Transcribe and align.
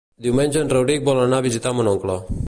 Diumenge 0.27 0.61
en 0.63 0.71
Rauric 0.71 1.05
vol 1.09 1.21
anar 1.25 1.41
a 1.43 1.47
visitar 1.49 1.75
mon 1.81 1.91
oncle. 1.93 2.17